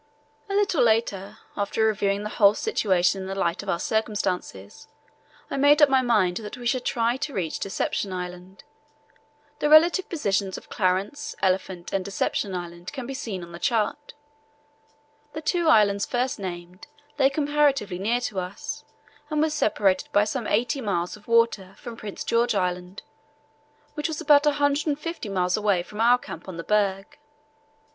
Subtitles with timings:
[0.49, 4.87] A little later, after reviewing the whole situation in the light of our circumstances,
[5.51, 8.63] I made up my mind that we should try to reach Deception Island.
[9.59, 14.15] The relative positions of Clarence, Elephant, and Deception Islands can be seen on the chart.
[15.33, 16.87] The two islands first named
[17.19, 18.83] lay comparatively near to us
[19.29, 23.03] and were separated by some eighty miles of water from Prince George Island,
[23.93, 27.19] which was about 150 miles away from our camp on the berg.